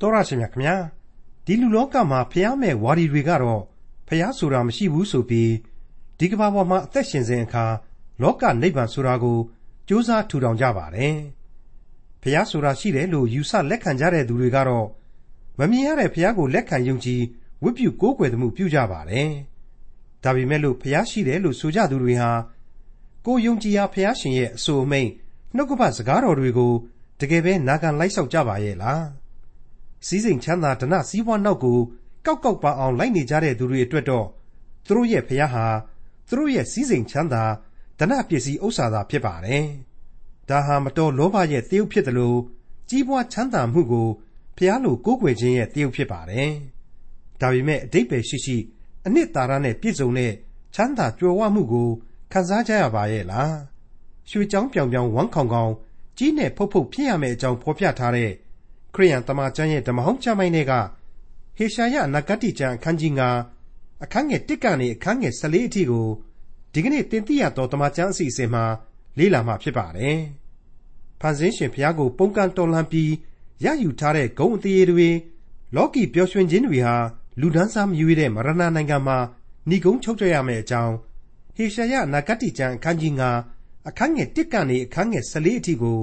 [0.00, 0.76] တော်ရရှိမြခင်ဗျာ
[1.46, 3.62] ဒီလူလောကမှာဖျားမဲ့ဝါဒီတွေကတော့
[4.08, 5.52] ဖျားဆိုတာမရှိဘူးဆိုပြီး
[6.18, 7.64] ဒီကမ္ဘာပေါ်မှာအသက်ရှင်စဉ်အခါ
[8.22, 9.38] လောကနိဗ္ဗာန်ဆိုတာကို
[9.88, 11.16] ကြိုးစားထူထောင်ကြပါတယ်
[12.22, 14.86] ဖျားဆိုတာရှိတယ်လို့ယူဆလက်ခံကြတဲ့သူတွေကတော့
[15.58, 17.22] မမြင်ရတဲ့ဖျားကိုလက်ခံယုံကြည်
[17.62, 19.30] ဝတ်ပြုကိုးကွယ်မှုပြုကြပါတယ်
[20.24, 22.30] ဒါပေမဲ့လို့ဖျားရှိတယ်လို့ဆိုကြသူတွေဟာ
[23.26, 25.10] ကိုယုံကြည်ရာဖျားရှင်ရဲ့အဆိုအမိန့်
[25.56, 26.72] နှုတ်ကပတ်စကားတော်တွေကို
[27.20, 29.17] တကယ်ပဲနာခံလိုက်ဆောက်ကြပါရဲ့လား
[30.06, 31.78] စည်းစိမ်ချမ်းသာဓနစည်းဝါးနောက်ကို
[32.26, 34.26] ကောက်ကောက်ပါအောင် လိုက်နေကြတဲ့သူတွေအတွက်တော့
[34.84, 35.66] သူတို့ရဲ့ဖျားဟာ
[36.28, 37.44] သူတို့ရဲ့စည်းစိမ်ချမ်းသာ
[37.98, 39.64] ဓနပစ္စည်းဥစ္စာသာဖြစ်ပါတယ်
[40.48, 42.38] ဒါဟာ မတော်လောဘရဲ့တယုတ်ဖြစ်တယ်လို့
[42.88, 44.08] ကြီးပွားချမ်းသာမှုကို
[44.56, 46.50] ဖျားလို ကိုးကွယ်ခြင်းရဲ့တယုတ်ဖြစ်ပါတယ်
[47.40, 48.56] ဒါပေမဲ့အတိတ်ပဲရှိရှိ
[49.06, 50.32] အနှစ်သာရနဲ့ပြည့်စုံတဲ့
[50.74, 51.88] ချမ်းသာကြွယ်ဝမှုကို
[52.32, 53.56] ခံစားကြရပါရဲ့လား
[54.30, 55.72] ရွှေချောင်းပြောင်ပြောင် ဝမ်းခေါင်ခေါင်
[56.18, 58.30] ကြီးနဲ့ဖုတ်ဖုတ်ဖြစ်ရမယ့်အကြောင်း ဖော်ပြထားတဲ့
[58.94, 60.72] ခရိယန်တမန်ကျမ်းရဲ့ဓမ္မဟောင်းကျမ်းပိုင်းတွေက
[61.56, 63.12] ဟေရှာယနဂတိကျမ်းအခန်းကြီး
[63.56, 66.06] 9အခန်းငယ်1ကနေအခန်းငယ်14အထိကို
[66.72, 68.64] ဒီကနေ့တင်ပြရတော့တမန်ကျမ်းအစီအစဉ်မှာ
[69.18, 70.18] လေ့လာမှဖြစ်ပါတယ်။
[71.20, 73.12] ဖန်ဆင်းရှင်ဘုရားကိုပုန်ကန်တော်လှန်ပြီး
[73.64, 75.08] ရယူထားတဲ့ဂုံအသေးတွေ
[75.76, 76.96] လောကီပျော်ရွှင်ခြင်းတွေဟာ
[77.40, 79.18] လူဒန်းစားမရွေးတဲ့မရဏနိုင်ငံမှာ
[79.68, 80.94] ဏိကုံးချုပ်ကြရမယ့်အကြောင်း
[81.56, 83.12] ဟေရှာယနဂတိကျမ်းအခန်းကြီး
[83.50, 85.98] 9အခန်းငယ်1ကနေအခန်းငယ်14အထိကို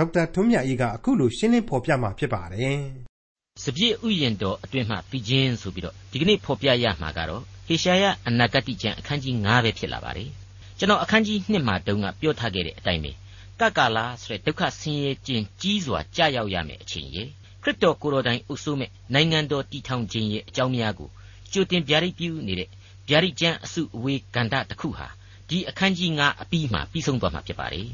[0.00, 2.78] ဒေါက်တာထွန်းမြတ်အေးကအခုလိုရှင်းလင်းဖော်ပြมาဖြစ်ပါတယ်။
[3.62, 10.28] စပြည့်ဥယျင်တော်အတွင်းမှပြီးချင်းဆိုပြီးတော့ဒီကနေ့ဖော်ပြရမှာကတော့ဟေရှာယအနာဂတိကျမ်းအခန်းကြီး9ပဲဖြစ်လာပါတယ်။
[10.78, 13.12] ကျွန်တော်အခန်းကြီး1မှာတုန်းကပြောထားခဲ့တဲ့အတိုင်းပဲ
[13.60, 17.22] ကကာလာဆိုတဲ့ဒုက္ခဆင်းရဲခြင်းကြီးစွာကြာရောက်ရမယ့်အချိန်ရေ
[17.62, 21.08] ခရစ်တော်ကိုယ်တော်တိုင်အုပ်စိုးမဲ့နိုင်ငံတော်တည်ထောင်ခြင်းရဲ့အကြောင်းများကို
[21.52, 22.68] ကြိုတင်ဗျာဒိတ်ပြုနေတဲ့
[23.08, 25.06] ဗျာဒိတ်ကျမ်းအစုအဝေးကန္တတစ်ခုဟာ
[25.48, 27.88] ဒီအခန်းကြီး9အပြီးမှာပြီးဆုံးသွားမှာဖြစ်ပါတယ်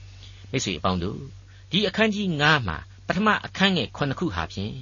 [0.50, 1.18] ။မိတ်ဆွေအပေါင်းတို့
[1.72, 4.74] ဒီအခန်းကြီး9မှာပထမအခန်းငယ်9ခုဟာဖြင့်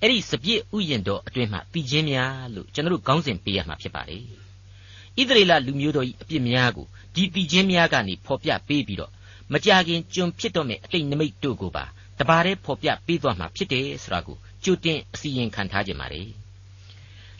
[0.00, 4.22] အဲ့ဒီစပြည့်ဥယျင်တော်အတွင်းမှာပြီးခြင်းများလို့ကျွန်တော်တို့ခေါင်းစဉ်ပေးရမှာဖြစ်ပါတယ်
[5.18, 9.12] ဣသရေလလူမျိုးတော်၏အပြစ်များကိုဒီပြီးခြင်းများကနေဖော်ပြပေးပြီးတော့
[9.52, 11.84] မကြခင်ကျွန်ဖြစ်တော့မယ့်အတိတ်နမိတ်တို့ကိုပါ
[12.18, 16.28] တပါးတည်းဖော်ပြပေးသွားမှာဖြစ်တယ်ဆိုတာကိုကြိုတင်အစီရင်ခံထားခြင်းပါတယ်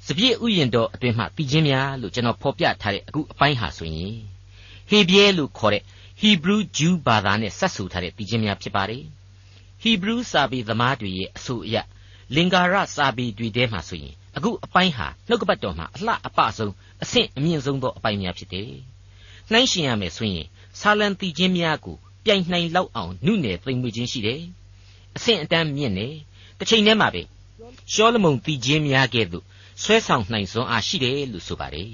[0.06, 4.14] စပြည့်ဥယျင်တော်အတွင်းမှာပြီးခြင်းများလို့ကျွန်တော်ဖော်ပြထားတဲ့အခုအပိုင်းဟာဆိုရင်
[4.88, 5.82] ဟေဘရဲလို့ခေါ်တဲ့
[6.20, 9.04] ဟီဘရူးဂျူးဘာသာနဲ့ဆက်ဆူထားတဲ့ပြီးခြင်းများဖြစ်ပါတယ်
[9.82, 11.76] ဟီဘရူးစာပေသမားတွေရဲ့အဆိုအရ
[12.34, 18.72] လင်္ကာရစာပေတွေထဲမှာဆိုရင်အခုအပိုင်းဟာနှုတ်ကပတ်တော်မှာအလှအပဆုံးအဆင့်အမြင့်ဆုံးသောအပိုင်းများဖြစ်တယ်
[19.50, 20.46] နှိုင်းရှင်ရမယ်ဆိုရင်
[20.80, 24.40] ဆာလံတီခြင်းများကိုပြိုင်နှိုင်လောက်အောင်နုနယ်သိမ့်မွေခြင်းရှိတယ်
[25.16, 26.14] အဆင့်အတန်းမြင့်တယ်
[26.58, 27.22] တစ်ချိန်တည်းမှာပဲ
[27.92, 29.44] ရှောလမုန်တီခြင်းများကဲ့သို့
[29.82, 31.92] ဆွဲဆောင်နိုင်စွမ်းအားရှိတယ်လို့ဆိုပါတယ်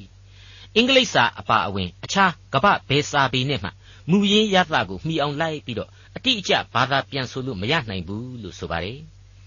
[0.76, 3.70] အင်္ဂလိပ်စာအပါအဝင် အခြားကပ္ပဘဲစာပေနဲ့မှ
[4.10, 8.98] မူရင်းရသကိုမှီအောင်လိုက်ပြီးတော့အတိအကျဘာသာပြန်ဆိုလို့မရနိုင်ဘူးလို့ဆိုပါတယ်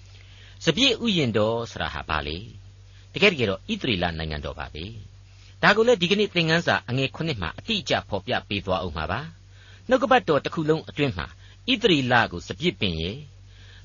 [0.66, 2.38] ။စပြည့်ဥယျင်တော်ဆိုတာဟာဘာလဲ။
[3.14, 4.86] တကယ်တကယ်တော့ဣသရေလနိုင်ငံတော်ပါပဲ။
[5.62, 9.20] ဒါကိုလည်းဒီကနေ့သင်ခန်းစာအငယ်9မှာအတိအကျဖော်ပြပေးသွားအောင်ပါပါ။
[9.90, 11.28] နှုတ်ကပတ်တော်တစ်ခုလုံးအတွင်းမှာ
[11.72, 13.18] ဣသရေလကိုစပြည့်ပင်ရဲ့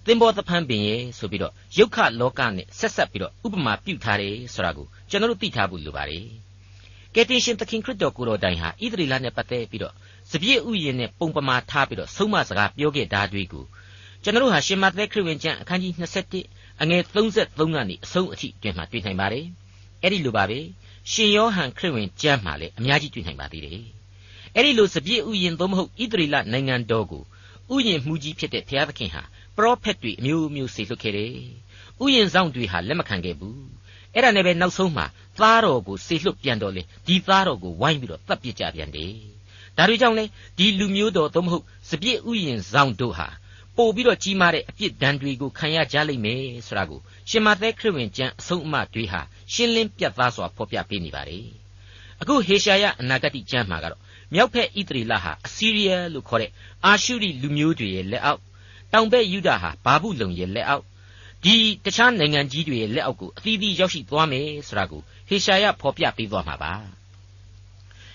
[0.07, 6.27] သင်္ဘောသဖန်းပင်ရဲ့ဆိုပြီးတော့ယုတ်ခလောကနဲ့ဆက်ဆက်ပြီးတော့ဥပမာပြုထားတယ်ဆိုတာကိုကျွန်တော်တို့သိထားဖို့လိုပါတယ်။
[7.15, 9.95] ကယ်တင်ရှင်သခင်ခရစ်တော်ကိုယ်တော်တိုင်ဟာဣသရေလနဲ့ပတ်သက်ပြီးတော့
[10.33, 13.65] စပြည့်ဥယျာဉ်နဲ့ပုံပမာထားပြီးတော့ဆုံးမစကားပြောခဲ့တာတွေကို
[14.23, 15.93] ကျွန်တော်တို့ဟာရှင်မသက်ခရစ်ဝင်ကျမ်းအခန်းကြီး
[16.39, 19.45] 27အငယ်33ကနေအဆုံးအထိတွင်မှတွေ့နိုင်ပါတယ်။
[20.03, 20.59] အဲ့ဒီလိုပါပဲ
[21.11, 23.81] ရှင်ယောဟန်ခရစ်ဝင်ကျမ်းမှာလည်းအများကြီးတွေ့နိုင်ပါသေးတယ်။
[24.57, 27.23] အဲ့ဒီလိုစပြည့်ဥယျာဉ်သို့မဟုတ်ဣသရေလနိုင်ငံတော်ကို
[27.75, 29.23] ဥယျာဉ်မှုကြီးဖြစ်တဲ့ဘုရားသခင်ဟာ
[29.57, 31.33] ပရောဖက်တွေအမျိုးမျိုးစေလွှတ်ခဲ့တယ်။
[32.03, 33.59] ဥယျာဉ်ဆောင်တွေဟာလက်မခံခဲ့ဘူး။
[34.15, 35.07] အဲ့ဒါနဲ့ပဲနောက်ဆုံးမှာ
[35.39, 39.15] သားတော်ကိုစေလွှတ်ပြန်တော်လေဒီသားတော်ကိုဝိုင်းပြီးတော့တပ်ပစ်ကြပြန်တယ်။
[39.77, 40.25] ဒါတွေကြောင့်လေ
[40.59, 43.29] ဒီလူမျိုးတော်သို့မဟုတ်စပြည့်ဥယျင်ဆောင်တို့ဟာ
[43.77, 47.01] ပို့ပြီးတော့ကြီးမားတဲ့အပြစ်ဒဏ်တွေကိုခံရကြလိမ့်မယ်ဆိုတာကို
[47.31, 49.21] ရှင်မသက်ခရစ်ဝင်ကျမ်းအဆုံးအမတွေဟာ
[49.53, 51.47] ရှင်းလင်းပြတ်သားစွာဖော်ပြပေးနေပါတယ်
[52.21, 54.01] အခုဟေရှာယအနာဂတိကျမ်းမှာကတော့
[54.35, 56.51] မြောက်ဖက်ဣသရေလဟာအစီးရီးယားလို့ခေါ်တဲ့
[56.85, 58.41] အာရှုရိလူမျိုးတွေရဲ့လက်အောက်
[58.93, 60.85] တောင်ဘက်ယူဒာဟာဘာဘူးလုံရဲ့လက်အောက်
[61.45, 61.55] ဒီ
[61.85, 67.02] တခြားနိုင်ငံကြီးတွေရဲ့လက်အောက်ကိုအသီးသီးရောက်ရှိသွားမယ်ဆိုတာကိုဟေရှာယဖော်ပြပေးသွားမှာပါ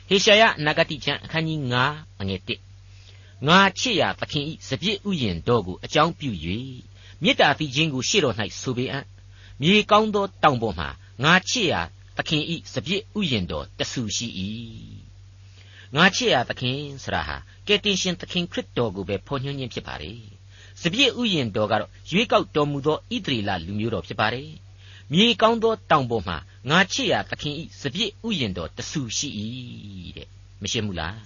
[0.10, 1.60] ဟေရှာယနဂတိကျမ်းအခန်းကြီး
[1.92, 6.32] 9အငယ်1ငါချစ်ရာသခင်ဤစပြည့်ဥယျင်တော်ကိုအကြောင်းပြု၍
[7.24, 9.06] မေတ္တာတိခြင်းကိုရှေ့တော်၌ဆိုပေအံ့
[9.62, 10.90] မြေကောင်းသောတောင်ပေါ်မှာ
[11.24, 11.82] ငါချစ်ရာ
[12.18, 14.28] သခင်ဤစပြည့်ဥယျင်တော်တဆူရှိ၏
[15.96, 17.38] ငါချစ်ရာသခင်ဆရာဟာ
[17.68, 20.12] ကယ်တင်ရှင်သခင်ခရစ်တော်ကိုပဲဖော်ညွှန်းခြင်းဖြစ်ပါလေ
[20.82, 24.50] စပြည့်ဥယျင်တော်ကတော့ရွေးကောက်တော်မူသောဣသရေလလူမျိုးတော်ဖြစ်ပါတယ်
[25.14, 26.38] မြေကောင်းသောတောင်ပေါ်မှာ
[26.70, 29.30] ငါချစ်ရာသခင်ဤစပြည့်ဥယျင်တော်တဆူရှိ၏
[30.18, 30.28] တဲ့
[30.62, 31.18] မရှိဘူးလား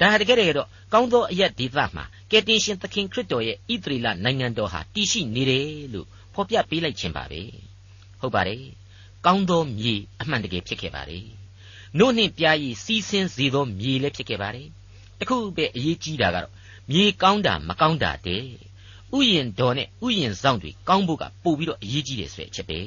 [0.00, 7.42] ဒါဟာတကယ်တကယ်တော့ကောင်းသောအရက်ဒေသမှာကယ်တင်ရှင်သခင်ခရစ်တော်ရဲ့ဣသရေလနိုင်ငံတော်ဟာတည်ရှိနေတယ်လို့ဖော်ပြပေးလိုက်ခြင်းပါပဲ
[8.20, 8.62] ဟုတ်ပါတယ်
[9.26, 11.26] ကောင်းသောမြေအမှန်တကယ်ဖြစ်ခဲ့ပါတယ်
[11.98, 14.68] နို့နှင့်ပြားရည်စီးဆင်းစေသောမြေလည်းဖြစ်ခဲ့ပါတယ်
[15.20, 16.52] တခုပဲအရေးကြီးတာကတော့
[16.90, 18.42] မြေကောင်းတာမကောင်းတာတဲ့
[19.16, 22.80] ဥယျင်တော်နဲ့ဥယျင်ဆောင်တွေကောင်းဖို့ကပို့ပြီးတော့အရေးကြီးတယ်ဆိုတဲ့အချက်ပဲ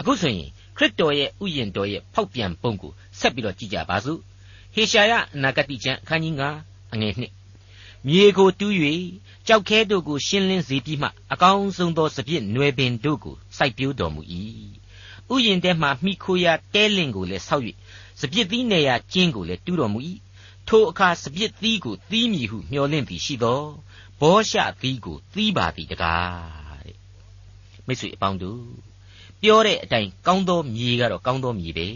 [0.00, 4.20] အခုဆိုရင် ခရစ်တော်ရဲ့ဥယျင်တော်ရဲ့ဖောက်ပြန်ပုံကိုဆက်ပြီးတော့ကြည့်ကြပါစို့
[4.74, 6.34] ဟေရှာယအနာဂတိကျမ်းအခန်းကြီး
[6.64, 8.72] 9အငယ်1မြေကိုတူး၍
[9.46, 14.22] ကြောက်ခဲတို့ကိုရှင်းလင်းစေပြီးမှအကောင်းဆုံးသောစပြစ်နွယ်ပင်တို့ကိုစိုက်ပျိုးတော်မူ၏
[15.32, 17.64] ဥယျင်ထဲမှမိခိုရာတဲလင်ကိုလည်းဆောက်၍
[18.20, 19.98] စပြစ်သီးနေရာကျင်းကိုလည်းတူးတော်မူ၏
[20.68, 23.62] ထိုအခါစပြစ်သီးကိုသီးမည်ဟုမျှော်လင့်သည်ရှိသော
[24.20, 26.96] ဘောရှသီးကိုသီးပါသည်တကားတဲ့
[27.86, 28.87] မိတ်ဆွေအပေါင်းတို့
[29.42, 31.86] ပြောတဲ့အတိုင်းကောင်းသောမြေကတော့ကောင်းသောမြေပဲ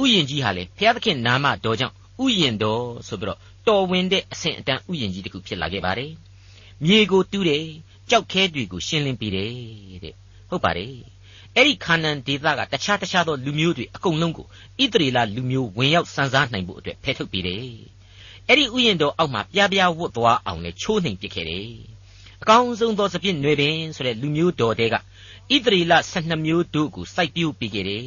[0.00, 1.94] ဥယျင်ကြီးဟာလေဘုရားသခင်နာမတော်ကြောင့်
[2.24, 6.12] ဥယျင်တော်ဆိုပြီးတော့တော်ဝင်တဲ့အဆင့်အတန်းဥယျင်ကြီးတစ်ခုဖြစ်လာခဲ့ပါတယ်
[6.84, 7.64] မြေကိုတူးတယ်
[8.10, 9.50] ကြောက်ခဲတွေကိုရှင်းလင်းပေးတယ်
[10.04, 10.14] တဲ့
[10.48, 10.92] ဟုတ်ပါတယ်
[11.54, 14.46] အဲ့ဒီခါနန်ဒေသကတခြားတခြားသောလူမျိုးတွေအကုန်လုံးကို
[14.82, 17.62] ဣသရေလလူမျိုးဝင်ရောက်စံစားနိုင်ဖို့အတွက်ဖယ်ထုတ်ပေးတယ်
[18.48, 21.68] အဲ့ဒီဥယျင်တော်အောက်မှာပြားပြားဝတ်သွားအောင်လေချိုးနှိမ်ပစ်ခဲ့တယ်
[22.42, 24.94] အကောင်းဆုံးသောစပြစ်နွယ်ပင်ဆိုတဲ့လူမျိုးတော်တဲက
[25.54, 28.06] ဣသရေလ12မျိုးတို့ကိုစိုက်ပျိုးပေးခဲ့တယ်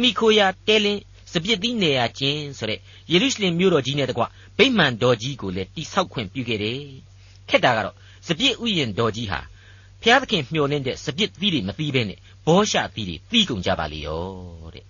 [0.00, 1.00] မိခိုရာတဲလင်း
[1.32, 2.78] စပြစ်သီးနေရာချင်းဆိုတဲ့
[3.12, 4.24] ယေရုရှလင်မြို့တော်ကြီးနဲ့တကွ
[4.58, 6.80] ဗိမာန်တော်ကြီးကိုလည်းတိဆောက်ခွင့်ပြုခဲ့တယ်
[7.48, 9.40] ခက်တာကတော့စပြစ်ဥယျင်တော်ကြီးဟာ
[10.02, 14.22] ဖျားသခင်မျှော်လင့်တဲ့စပြစ်သီးတွေမသီးဘဲနဲ့ဘောရှသီးတွေသီးကုန်ကြပါလေရော
[14.74, 14.84] တဲ့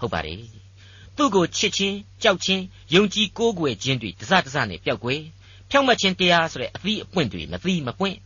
[0.00, 0.36] ဟုတ်ပါတယ်
[1.16, 2.64] သူ့ကိုချစ်ချင်းကြောက်ချင်း
[2.94, 5.20] ယုံကြည်ကိုးကွယ်ခြင်းတွေတစတစနဲ့ပျောက်ကွယ်
[5.70, 8.16] ဖြောင့်မတ်ခြင်းတရားဆိုတဲ့အသီးအပွင့်တွေမသီးမပွင့်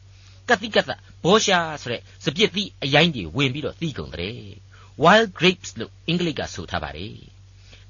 [0.48, 0.90] ကတိကတ
[1.24, 4.38] ဘောရှာဆိုတဲ့စပြစ်သီးအရိုင်းတွေဝင်ပြီးတော့သီးကုန်တယ်
[5.02, 7.16] wild grapes လို့အင်္ဂလိပ်ကဆိုထားပါတယ်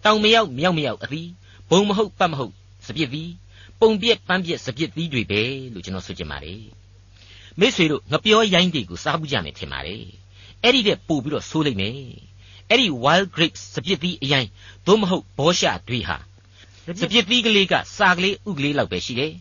[0.04, 1.30] တောင်မရောက်မြောက်မရောက်အသီး
[1.70, 2.52] ဘုံမဟုတ်ပတ်မဟုတ်
[2.86, 3.30] စပြစ်သီး
[3.80, 6.62] ပုံပြက်ပန်းပြက်စပြစ်သီးတွေပဲလို့ကျွန်တော်ဆိုချင်ပါတယ်
[7.60, 10.04] မိษွေတို့ငပြောရိုင်းတွေကိုစားဘူးကြမယ်ထင်ပါတယ်
[10.62, 11.96] အဲ့ဒီတဲ့ပို့ပြီးတော့ဆိုးလိုက်မယ်
[12.68, 14.46] အဲ့ဒီ wild grapes စပြစ်သီးအရင်
[14.86, 16.16] သို့မဟုတ်ဘောရှတွေဟာ
[17.00, 19.32] စပြစ်သီးကလေးကစာကလေးဥကလေးလောက်ပဲရှိတယ်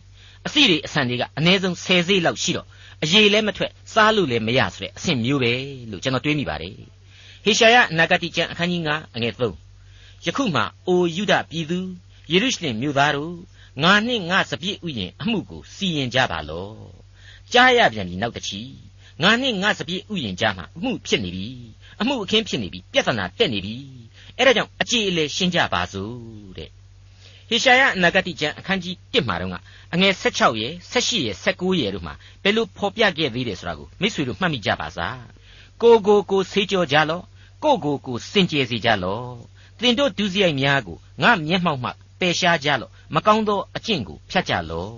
[0.46, 2.66] အစီတွေအဆန်တွေကအနည်းဆုံး10စိလောက်ရှိတော့
[3.04, 5.52] အရေးလည်းမထွက်စားလို့လည်းမရဆိုတဲ့အဆင့်မျိုးပဲ
[5.90, 6.74] လို့ကျွန်တော်တွေးမိပါတယ်
[7.44, 11.80] ဟေရှာယအနာဂတိကျမ်းအခန်းကြီး9အငယ်3ယခုမှအိုယုဒပြည်သူ
[12.32, 13.34] ယေရုရှလင်မြို့သားတို့
[13.82, 16.76] ငါနှင့်ငါစပြည့်ဥယျင်အမှုကိုစီရင်ကြပါလော့
[17.52, 18.60] ကြားရပြန်ပြီနောက်တစ်ချီ
[19.22, 21.48] ငါနှင့်ငါစပြည့်ဥယျင်ကြားမှာအမှုဖြစ်နေပြီ
[22.00, 23.76] အမှုအခင်းဖြစ်နေပြီပြဿနာတက်နေပြီ
[24.38, 26.70] အဲ့ဒါကြောင့်အကြည်အလဲရှင်းကြပါစို့တဲ့
[27.52, 29.52] ဟေရှာယအနာဂတိကျမ်းအခန်းကြီး1မှာတော့
[29.94, 35.20] အငယ်16ရယ်18ရယ်19ရယ်တို့မှာဘယ်လိုဖော်ပြခဲ့သေးတယ်ဆိုတာကိုမိတ်ဆွေတို့မှတ်မိကြပါစား
[35.82, 37.24] ကိုကိုကိုဆေးကြောကြလော့
[37.64, 39.28] ကိုကိုကိုစင်ကြယ်စေကြလော့
[39.80, 41.90] သင်တို့ဒုစရိုက်များကိုငါမျက်မှောက်မှ
[42.20, 44.94] ပယ်ရှားကြလော့မကောင်းသောအကျင့်ကိုဖြတ်ကြလော့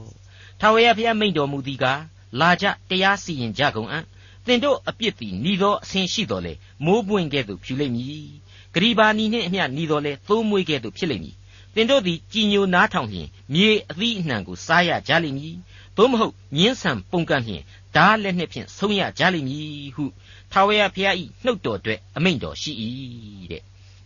[0.61, 2.01] ထာဝရဘုရားမိန့်တော်မူသည်ကား
[2.41, 4.05] လာကြတရားစီရင်ကြကုန်အံ့
[4.47, 6.53] သင်တို့အပြစ်သည်ဤသောအဆင်ရှိတော်လေ
[6.85, 8.29] မိုးပွင့်ကဲ့သို့ဖြူလိမ့်မည်
[8.75, 11.37] ဂရီဘာနီနှင့်အမျှဤတော်လေသိုးမွေးကဲ့သို့ဖြစ်လိမ့်မည်
[11.75, 15.57] သင်တို့သည်ကြည်ညိုနားထောင်လျင်မြေအသီးအနှံကိုစားရကြလိမ့်မည်
[15.97, 17.63] သို့မဟုတ်ညင်းဆန်ပုန်ကန်လျင်
[17.97, 20.05] ဓာလက်နှင့်ဖြင့်ဆုံးရကြလိမ့်မည်ဟု
[20.53, 22.73] ထာဝရဘုရား၏နှုတ်တော်အတွက်အမိန့်တော်ရှိ၏
[23.51, 23.63] တဲ့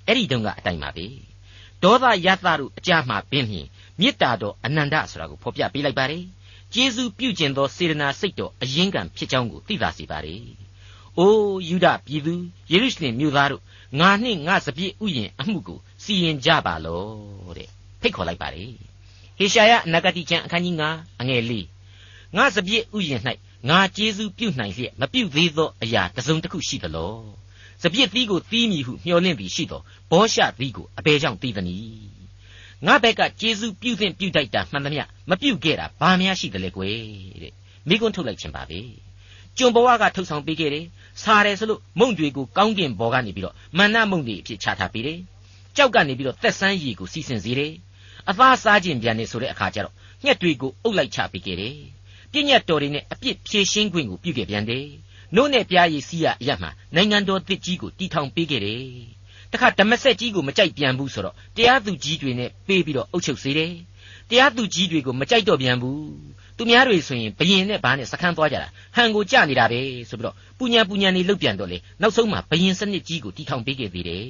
[0.07, 1.07] အဲ့ဒီတုန်းကအတိုင်းပါပဲ
[1.83, 3.67] ဒေါသယသတို့အကြမှာပင်လျင်
[4.01, 6.25] မေတ္တာတော်အနန္တဆိုတာကိုဖော်ပြပေးလိုက်ပါတယ်
[6.75, 10.37] ကျေးဇူးပြုကျင်သောစေတနာစိတ်တော်အရင်ကံဖြစ်ကြောင်းကိုသိသာစေပါ रे။
[11.19, 12.35] အိုးယူဒပြည်သူ
[12.71, 13.63] ယေရုရှလင်မြို့သားတို့
[14.01, 17.03] ငါနှင့်ငါစပြည့်ဥယျင်အမှုကိုစီရင်ကြပါလော
[17.57, 17.69] တဲ့
[18.01, 18.57] ဖိတ်ခေါ်လိုက်ပါ रे
[19.39, 21.53] ။ဟေရှာယအနာဂတိကျမ်းအခန်းကြီး9အငယ်၄
[22.37, 23.23] ငါစပြည့်ဥယျင်၌
[23.69, 27.15] ငါကျေးဇူးပြုနိုင်လျက်မပြုသေးသောအရာတစ်စုံတစ်ခုရှိသလော။
[27.83, 32.19] စပြည့်သီးကိုသီးမည်ဟုမျှော်လင့်သည်ရှိသောဘောရှသီးကိုအဘယ်ကြောင့်သီးသနည်း
[32.87, 36.97] ငါဘက်ကကျေးဇူးပြုသင့်ပြုတိုက်တာမှန်သမျှမပြုခဲ့တာဘာများရှိတယ်လဲကွယ်
[37.43, 37.53] တဲ့
[37.89, 38.81] မိကွန်းထုတ်လိုက်ခြင်းပါပဲ
[39.59, 40.85] ကျွန်ဘဝကထုတ်ဆောင်ပေးခဲ့တယ်
[41.23, 45.19] စားတယ်ဆိုလို့မုံတွေကိုကောင်းကင်ဘောကနေပြီးတော့မန္နမုံတွေအဖြစ်ချထားပေးတယ်
[45.77, 47.73] ကြောက်ကနေပြီးတော့သက်ဆန်းရည်ကိုစီစဉ်စေတယ်
[48.29, 51.77] အသားစားခြင်းပြန်နေဆိုတဲ့အခါကျတော့ညှက်တွေကိုအုပ်လိုက်ချပေးခဲ့တယ်
[52.33, 54.87] ပြည့်ညတ်တော်တွေနဲ့အပြစ်ဖြေရှင်းခွင့်ကိုပြုခဲ့ပြန်တယ်
[55.37, 58.85] နို့နဲ့ပြားရည်စီးရအရမှနိုင်ငံတော်တစ်ကြီးကိုတီထောင်ပေးခဲ့တယ်
[59.53, 63.73] တခါဓမ္မဆက်ကြီးကိုမကြိုက်ပြန်ဘူးဆိုတော့တရားသူကြီးတွေနဲ့ပေးပြီးတော့အုပ်ချုပ်စေတယ်
[64.31, 66.03] တရားသူကြီးတွေကိုမကြိုက်တော့ပြန်ဘူး
[66.59, 74.27] သူများတွေဆိုရင်ဘယင်နဲ့ဘာနဲ့စခန်းသွားကြတာဟန်ကိုကြနေတာပဲဆိုပြီးတော့ပူညာပူညာနေလုတ်ပြန်တော့လေနောက်ဆုံးမှာဘယင်စနစ်ကြီးကိုတီထောင်ပေးခဲ့သေးတယ်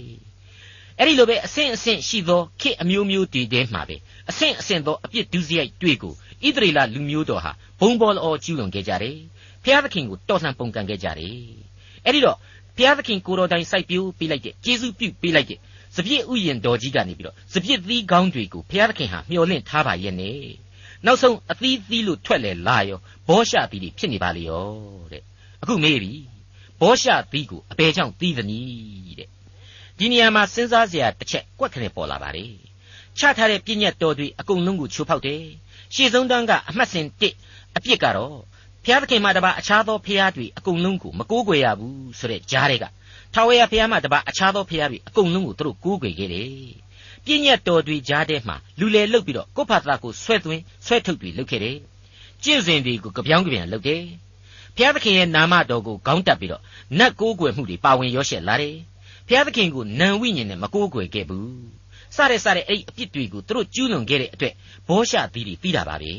[0.98, 3.96] အဲ့ဒီလိုပဲအဆင့်အဆင့်ရှိသောခေအမျိုးမျိုးတည်တဲမှာပဲ
[4.30, 6.12] အဆင့်အဆင့်သောအပြစ်ဒုစရိုက်တွေကို
[6.46, 9.16] ဣသရေလလူမျိုးတော်ဟာဘုံဘောလောကျူးလွန်ခဲ့ကြတယ်
[9.64, 11.38] ဖျားသခင်ကိုတော်လှန်ပုန်ကန်ခဲ့ကြတယ်
[12.04, 12.36] အဲ့ဒီတော့
[12.76, 15.58] ဘုရားသခင်ကိုတော်တိုင်စိုက်ပျိုးပေးလိုက်တဲ့ကျေးဇူးပြုပေးလိုက်တဲ့
[15.96, 20.67] စစပြည့်ဥယျင်တော်ကြီးကနေပြီးတော့စပြည့်သီးကောင်းတွေကိုဘုရားသခင်ဟာမျှော်လင့်ထားပါရဲ့နဲ့
[21.06, 24.66] နောက်ဆုံးအသီးသီးလို့ထွက်လေလာရောဘောရှသီးတွေဖြစ်နေပါလေရော
[25.12, 25.22] တဲ့
[25.62, 26.12] အခုမေးပြီ
[26.80, 29.28] ဘောရှသီးကိုအဘယ်ကြောင့်သီးသနည်းတဲ့
[29.98, 32.46] ဒီနေရာမှာစဉ်းစားစရာတစ်ချက်ကွက်ခနဲ့ပေါ်လာပါလေ
[33.18, 35.42] ချထားတဲ့ပြည့်ညတ်တော်တွေအကုန်လုံးကိုချိုးဖောက်တယ်
[35.94, 37.06] ရှေ့ဆုံးတန်းကအမှတ်စဉ်
[37.42, 38.36] 1အပြစ်ကတော့
[38.84, 42.84] ဘုရားသခင်မှာတပါအခြားသောဘုရားတွေအကုန်လုံးကိုမကိုးကွယ်ရဘူးဆိုတဲ့ကြားတွေက
[43.34, 46.48] ထာဝရဘုရားမှာတပါအခြားသောဘုရားတွေအကုန်လုံးကိုသူတို့ကိုးကွယ်ခဲ့တယ်
[47.28, 51.78] ပြည့်ညတ်တော်တွေကြားထဲမှာလူလေလုတ်ပြီးတော့ကိုယ့်ဖာသာကိုဆွဲသွင်းဆွဲထုတ်တွေလုပ်ခဲ့တယ်
[52.42, 54.02] ကျင့်စဉ်တွေကိုကြပြောင်းကြပြန်လုပ်တယ်
[54.76, 56.62] ဘုရားသခင်ရဲ့နာမတော်ကိုခေါင်းတက်ပြီးတော့
[56.98, 58.76] နတ်ကိုးကွယ်မှုတွေပါဝင်ရောရှက်လာတယ်
[59.26, 61.52] ဘုရားသခင်ကိုနံဝိညာဉ်နဲ့မကိုးကွယ်ခဲ့ဘူး
[62.16, 64.54] စတဲ့စတဲ့အဲ့ဒီအပြစ်တွေကိုသူတို့ကျူးလွန်ခဲ့တဲ့အတွက်
[64.88, 66.12] ဘောရှသီးတွေပြီးတာပါပဲ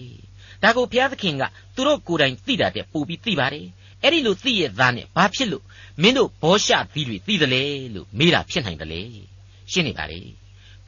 [0.63, 1.43] ဒါကိုဘုရားသခင်က
[1.75, 3.65] သူတို့ကိုယ်တိုင်သိတာတဲ့ပို့ပြီးသိပါတယ်
[4.03, 5.63] အဲ့ဒီလိုသိရသားနဲ့ဘာဖြစ်လို့
[6.01, 7.63] မင်းတို့ဘောရှသီးတွေသိတယ်လေ
[7.95, 9.01] လို့မေးတာဖြစ်နိုင်တယ်လေ
[9.71, 10.19] ရှင်းနေပါလေ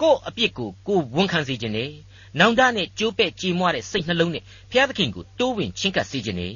[0.01, 1.91] ကို့အပြစ်ကိုကိုဝန်ခံစေခြင်းနဲ့
[2.39, 6.53] နောင်တနဲ့ကြိုးပဲ့ကြေမွားတဲ့စိတ်နှလုံးနဲ့ဘုရားသခင်ကိုတိုးဝင်ချင်းကပ်စေခြင်းနဲ့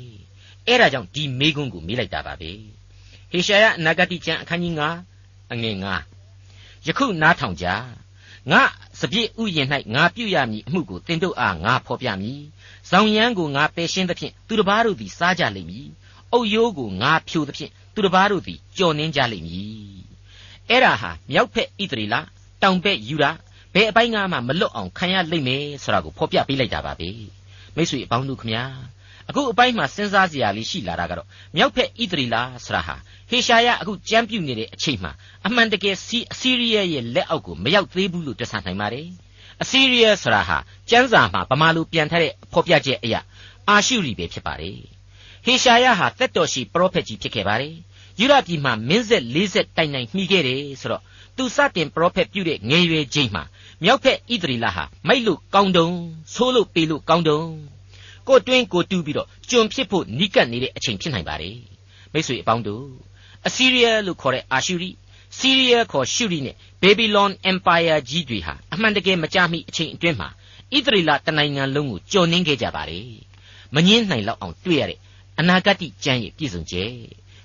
[0.68, 2.52] အဲ့ဒါကြောင့်ဒီမေးခွန်းကိုမေးလိုက်တာပါပဲ
[3.32, 4.74] ဟေရှာယအနာဂတိကျမ်းအခန်းကြီး
[5.14, 5.76] 9အငယ်
[6.32, 7.68] 9ယခုနားထောင်ကြ
[8.52, 8.62] ငါ
[9.00, 12.42] စပြည့်ဥယျင်၌ငါပြုရမည်အမှုကိုတင်တို့အားငါဖော်ပြမည်။
[12.90, 15.88] ဇောင်ရမ်းကိုငါပယ်ရှင်းသဖြင့်သူတစ်ပါးတို့သည်စားကြလိမ့်မည်။
[16.34, 19.96] အုတ်ရိုးကိုငါဖြိုသဖြင့်သူတစ်ပါးတို့သည်ကြော်နှင်းကြလိမ့်မည်။
[20.70, 22.16] အဲ့ဒါဟာမြောက်ဖက်ဣသရေလ
[22.64, 23.26] တောင်ဘက်ယူဒ
[23.74, 27.10] ဘယ်အပိုင်းကမှမလွတ်အောင်ခံရလိမ့်မယ်ဆိုတာကိုဖော်ပြပေးလိုက်တာပါပဲ။
[27.76, 28.64] မိတ်ဆွေအပေါင်းတို့ခမညာ
[29.30, 32.36] အခုအပိုင်းမှာစဉ်းစားစရာလေးရှိလာတာကတော့မြောက်ဖက်ဣသရေလ
[32.66, 32.96] ဆိုတာဟာ
[33.30, 35.12] ဟေရှာယအခုကြမ်းပြုတ်နေတဲ့အချိန်မှာ
[35.46, 39.08] အမှန်တကယ်စီအစီးရီးယားရဲ့လက်အောက်ကိုမရောက်သေးဘူးလို့တွက်ဆနိုင်ပါတယ်
[39.62, 40.58] အစီးရီးယားဆိုတာဟာ
[40.90, 43.22] ကျမ်းစာမှာဗမာလူပြန်ထားတဲ့ဖော်ပြချက်အရာ
[43.70, 44.80] အာရှုရီပဲဖြစ်ပါတယ်
[45.46, 47.76] ဟေရှာယဟာသက်တော်ရှိပရောဖက်ကြီးဖြစ်ခဲ့ပါတယ်
[48.20, 51.04] ယူရပြည်မှာမင်းဆက်၄ဆက်တိုင်တိုင်မှီခဲ့တယ်ဆိုတော့
[51.38, 53.44] သူစတင်ပရောဖက်ပြုတဲ့ငယ်ရွယ်ချိန်မှာ
[53.84, 55.90] မြောက်ဖက်ဣသရီလဟာမိုက်လို့ကောင်းတုံ
[56.34, 57.42] ဆိုးလို့ပေလို့ကောင်းတုံ
[58.28, 61.58] ကိုတွင်းကိုတူးပြီးတော့ကျွန်ဖြစ်ဖို့နီးကပ်နေတဲ့အချိန်ဖြစ်နိုင်ပါတယ်
[62.12, 62.86] မိတ်ဆွေအပေါင်းတို့
[63.48, 64.90] အစီးရီးယားလို့ခေါ်တဲ့အာရှုရိ
[65.38, 70.30] စီးရီးယားခေါ်ရှုရိနဲ့ဘေဘီလွန်အမ်ပါယာကြီးတွေဟာအမှန်တကယ်မကြမီအချိန်အတွင်းမှာ
[70.76, 73.10] ဣသရေလတနိုင်ငံလုံးကိုကြော်နှင်းခဲ့ကြပါတယ်
[73.76, 75.00] မငင်းနိုင်လောက်အောင်တွေ့ရတဲ့
[75.40, 76.92] အနာဂတ်ကြမ်းရဲ့ပြည့်စုံချက်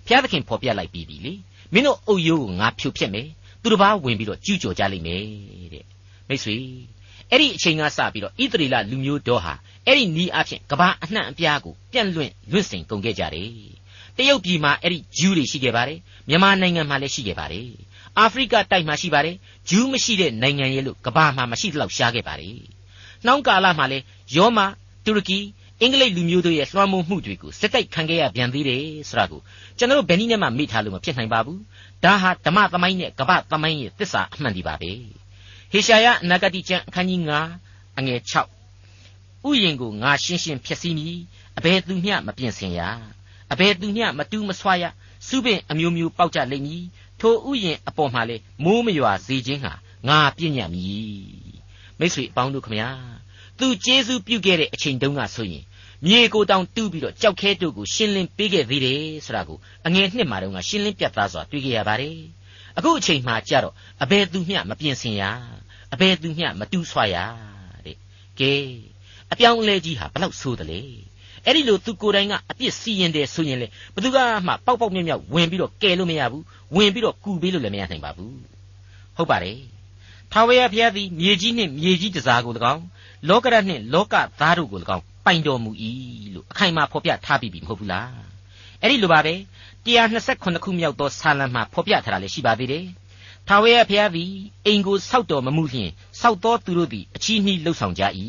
[0.07, 1.33] ဘုရားသခင်ဖော်ပြလိုက်ပြီးပြီလေ
[1.73, 3.29] မင်းတို့အုပ်ရိုးကိုငါဖြိုဖျက်မယ်
[3.63, 5.25] သူတစ်ပါးဝင်ပြီးတော့ကျူးကျော်ကြလိမ့်မယ်
[5.75, 5.85] တဲ့
[6.29, 6.57] မိတ်ဆွေ
[7.31, 9.55] အဲ့ဒီအချိန်ကစပြီးတော့ဣသရေလလူမျိုးတော်ဟာ
[9.87, 13.51] အဲ့ဒီနီးအဖြစ်ကဘာအနှံ့အပြားကိုပြန့်လွင့်လွင့်စင်ကုန်ခဲ့ကြတယ်
[14.17, 15.99] တရုတ်ပြည်မှာအဲ့ဒီဂျူးတွေရှိခဲ့ပါတယ်
[16.29, 17.69] မြန်မာနိုင်ငံမှာလည်းရှိခဲ့ပါတယ်
[18.19, 19.37] အာဖရိကတိုက်မှာရှိပါတယ်
[19.71, 22.55] ဂျူးမရှိတဲ့နိုင်ငံရဲ့လို့ကဘာမှာမရှိတော့ရှားခဲ့ပါတယ်
[23.27, 24.05] နှောင်းကာလမှာလည်း
[24.37, 24.59] ယောမ
[25.05, 25.39] တူရကီ
[25.83, 29.41] အင်္ဂလိပ်လူမျိုးတို့ရဲ့လွှမ်းမိုးမှုတွေကိုစစ်တိုက်ခံခဲ့ရပြန်သေးတယ်ဆိုတာကို
[29.79, 31.61] ကျွန်တော်တို့ဘယ်နည်းနဲ့မှမေ့ထားလို့မဖြစ်နိုင်ပါဘူး
[32.05, 34.93] ဒါဟာဓမ္မသမိုင်းနဲ့ကပ္ပသမိုင်းရဲ့သစ္စာအမှန်ဒီပါပဲ
[35.73, 37.21] ဟေရှာယအနာဂတိကျမ်းအခန်းကြီး
[37.61, 38.21] 9အငယ်
[38.83, 41.19] 6ဥယျင်ကိုငါရှင်းရှင်းဖြည့်ဆည်းမည်
[41.59, 42.81] အဘယ်သူမျှမပြင်ဆင်ရ
[43.53, 44.85] အဘယ်သူမျှမတူးမဆွာရ
[45.29, 46.85] စုပင်အမျိုးမျိုးပေါက်ကြလိမ့်မည်
[47.21, 49.73] ထိုဥယျင်အပေါ်မှာလေမိုးမရွာစေခြင်းဟာ
[50.09, 50.91] ငါပြည့်ညတ်မည်
[51.99, 52.89] မိတ်ဆွေအပေါင်းတို့ခမညာ
[53.59, 55.65] သူကျေးဇူးပြုခဲ့တဲ့အချိန်တုန်းကဆိုရင်
[56.07, 62.17] မြေကိုတောင်တူးပြီးတော့ကြောက်ခဲတို့ကိုရှင်းလင်းပေးခဲ့သေးတယ်ဆိုတာကိုအငယ်နှစ်မှာတုန်းကရှင်းလင်းပြသစွာတွေ့ခဲ့ရပါတယ်
[62.77, 65.23] အခုအချိန်မှကြတော့အဘယ်သူမျှမပြင်ဆင်ရ
[65.93, 67.17] အဘယ်သူမျှမတူးဆွရ
[67.87, 67.97] တဲ့
[68.41, 68.53] ကဲ
[69.33, 70.81] အပြောင်းအလဲကြီးဟာဘလောက်ဆိုးတယ်လေ
[71.47, 74.17] အဲ့ဒီလိုသူကိုယ်တိုင်ကအပြစ်စီရင်တယ်ဆိုရင်လေဘသူက
[74.47, 76.45] မှပေါက်ပေါက်မြက်မြက်ဝင်ပြီးတော့ကယ်လို့မရဘူး
[76.77, 78.39] ဝင်ပြီးတော့ကူပေးလို့လည်းမရနိုင်ပါဘူး
[79.17, 79.59] ဟုတ်ပါတယ်
[80.33, 82.83] ထာဝရဘုရားသည်မြေကြီးနှင့်မြေကြီးတစားကို၎င်း
[83.29, 85.71] လောကရနှင့်လောကသားတို့ကို၎င်း ပိုင်တော်မူ၏
[86.35, 88.13] လို့အခိုင်အမာဖော်ပြထားပြီးပြီမဟုတ်ဘူးလား
[88.81, 89.35] အဲ့ဒီလိုပါပဲ
[89.87, 92.87] 128ခုမြောက်သောဆာလံမှာဖော်ပြထားတာလည်းရှိပါသေးတယ်
[93.49, 94.33] ထာဝရဘုရားသည်
[94.67, 98.03] အိမ်ကိုစောက်တော်မမူလျင်စောက်သောသူတို့သည်အချီးနှီးလှုပ်ဆောင်ကြ၏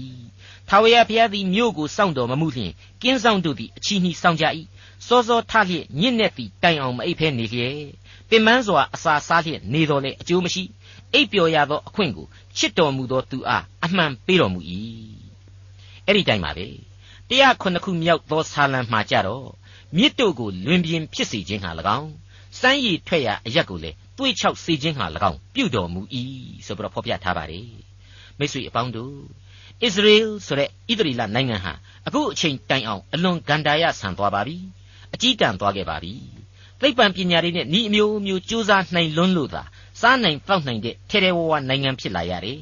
[0.69, 2.71] ထာဝရဘုရားသည်မြို့ကိုစောင့်တော်မမူလျင်
[3.01, 4.45] ကင်းဆောင်တို့သည်အချီးနှီးဆောင်ကြ၏
[5.07, 7.79] စောစောထလျက်ညစ်နေသည့်တိုင်အောင်မအိပ်ဖဲနေလျက်
[8.29, 10.63] ပင်မစွာအစာစားလျက်နေတော်လဲအကျိုးမရှိ
[11.13, 14.59] အိပ်ပျော်ရသောအခွင့်ကိုချစ်တော်မူသောသူအားအမှန်ပေးတော်မူ၏
[16.11, 16.67] အဲ့ဒီတိုင်ပါပဲ
[17.29, 19.47] တရားခုနှစ်ခုမြောက်သောဆာလံမှာကြတော့
[19.97, 22.11] မြစ်တို့ကိုလွင်ပြင်ဖြစ်စေခြင်းဟာ၎င်း
[22.59, 26.01] စမ်းရည်ထွက်ရာအရက်ကိုလည်းတွေးချောက်စေခြင်းဟာ၎င်းပြုတော်မူ၏
[26.65, 27.67] ဆိုပြီးတော့ဖော်ပြထားပါတယ်
[28.37, 29.13] မိတ်ဆွေအပေါင်းတို့
[29.83, 31.73] ဣသရေလဆိုတဲ့ဣသရေလနိုင်ငံဟာ
[32.07, 34.57] အခုအချိန်တိုင်အောင်အလွန်ဂန္ဓာယဆန်သွားပါပြီ
[35.13, 36.13] အကြီးတန်းသွားခဲ့ပါပြီ
[36.81, 39.63] သိပ္ပံပညာတွေနဲ့ဤအမျိုးမျိုးစူးစမ်းနိုင်လွန်းလို့သာ
[40.01, 42.59] စားနိုင်တောက်နိုင်တဲ့ထဲထဲဝဝနိုင်ငံဖြစ်လာရတယ်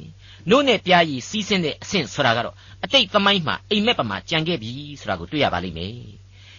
[0.48, 5.94] နို့နဲ့ပြားရည်စီးဆင်းတဲ့အဆင့်ဆိုတာကတော့အတိတ်သမိုင်းမှာအိမ်မက်ပမာကြံခဲ့ပြီဆိုတာကိုတွေ့ရပါလိမ့်မယ်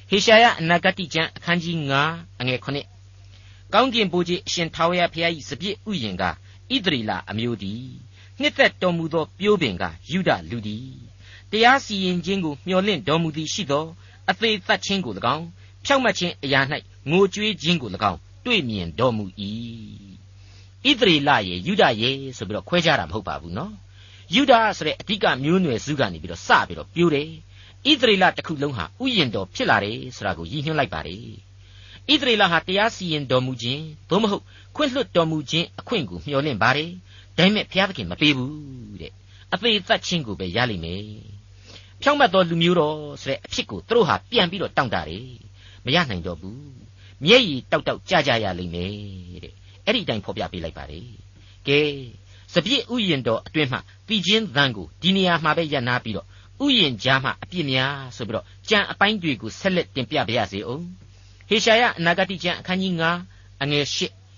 [0.09, 1.77] ဟေရှာယအနာဂတိကျမ်းအခန်းကြီး
[2.09, 6.31] 9အငယ်9ကောင်းကင်ဘုရားအရှင်ထာဝရဘုရား၏စပြည့်ဥယျင်ကဣ
[6.85, 7.85] သရေလအမျိုးသည်
[8.41, 10.89] နှစ်သက်တော်မူသောပြိုးပင်ကယူဒလူသည်
[11.51, 13.85] တရားစီရင်ခြင်းကိုမျှော်လင့်တော်မူသည်ရှိသော
[14.29, 15.45] အသေးသက်ခြင်းကို၎င်း
[15.85, 16.61] ဖြောက်မှတ်ခြင်းအရာ၌
[17.09, 19.25] ငိုကြွေးခြင်းကို၎င်းတွေ့မြင်တော်မူ၏
[20.89, 23.73] ဣသရေလရဲ့ယူဒရဲ့ဆိုပြီးတော့ခွဲခြားတာမဟုတ်ပါဘူးနော်
[24.35, 27.29] ယူဒဆိုတဲ့အဓိကမျိုးနွယ်စုကနေပြီးတော့စပြီးတော့ပြိုးတယ်
[27.89, 31.19] ဣသရေလတစ်ခုလုံးဟာဥယျင်တော်ဖြစ်လာတယ်ဆိုတာကိုရည်ညွှန်းလိုက်ပါတယ်
[32.09, 34.43] ဣသရေလဟာတရားစီရင်တော်မူခြင်းသို့မဟုတ်
[34.75, 36.89] ခွင့်လွှတ်တော်မူခြင်းအခွင့်ကိုမျှော်လင့်ပါတယ်
[37.38, 39.11] ဒါပေမဲ့ဘုရားသခင်မပေးဘူးတဲ့
[39.53, 41.03] အသေးသက်ချင်းကိုပဲရလိမ့်မယ်
[42.01, 45.25] ဖြောင့်မတ်သောလူမျိုးတော်ဆိုတဲ့အဖြစ်ကိုသူတို့ဟာပြန်ပြီးတော့တောင့်တတယ်
[45.85, 46.61] မရနိုင်တော့ဘူး
[47.25, 48.93] မျက်ရည်တောက်တောက်ကြကြရလိမ့်မယ်
[49.43, 49.53] တဲ့
[49.85, 51.05] အဲ့ဒီအတိုင်းဖော်ပြပေးလိုက်ပါတယ်
[51.67, 51.81] ကဲ
[52.53, 56.27] စပြည့်ဥယျင်တော်အတွင်းမှတည်ခြင်းသံကိုဒီနေရာမှာပဲရပ်နာပြီးတော့
[56.65, 60.85] ဥယျင်ကြားမှအပြစ်များဆိုပြီးတော့ကြံအပိုင်းတွေကိုဆက်လက်တင်ပြပါရစေအောင်
[61.50, 62.93] ဟေရှာယအနာဂတိကျမ်းအခန်းကြီး
[63.27, 63.85] 9အငယ်